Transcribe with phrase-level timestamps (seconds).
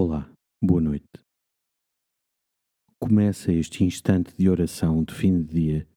[0.00, 1.08] Olá, boa noite.
[3.00, 5.88] Começa este instante de oração de fim de dia,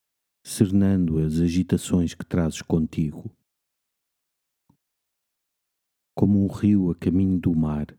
[0.43, 3.29] cernando as agitações que trazes contigo.
[6.17, 7.95] Como um rio a caminho do mar,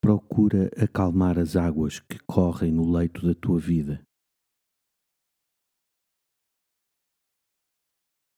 [0.00, 4.00] procura acalmar as águas que correm no leito da tua vida.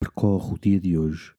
[0.01, 1.37] Percorre o dia de hoje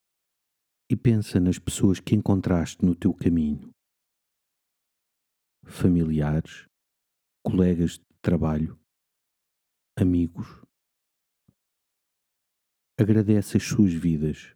[0.87, 3.73] e pensa nas pessoas que encontraste no teu caminho
[5.69, 6.67] familiares,
[7.43, 8.79] colegas de trabalho,
[9.97, 10.47] amigos.
[12.99, 14.55] Agradece as suas vidas.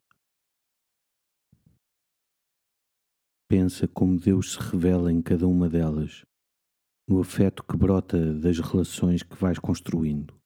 [3.48, 6.26] Pensa como Deus se revela em cada uma delas,
[7.07, 10.38] no afeto que brota das relações que vais construindo.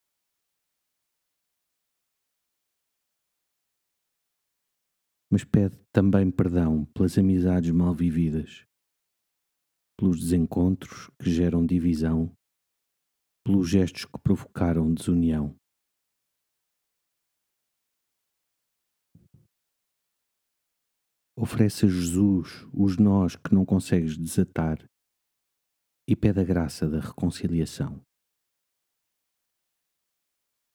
[5.32, 8.67] Mas pede também perdão pelas amizades mal vividas
[9.98, 12.32] pelos desencontros que geram divisão,
[13.44, 15.56] pelos gestos que provocaram desunião.
[21.36, 24.78] Oferece a Jesus os nós que não consegues desatar
[26.08, 28.02] e pede a graça da reconciliação.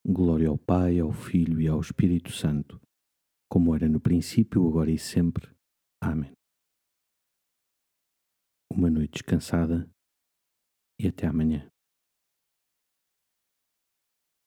[0.05, 2.79] Glória ao Pai, ao Filho e ao Espírito Santo,
[3.49, 5.49] como era no princípio, agora e sempre.
[6.01, 6.33] Amém
[8.83, 9.89] uma noite descansada
[10.99, 11.72] e até amanhã.